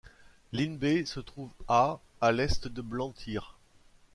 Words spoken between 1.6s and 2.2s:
à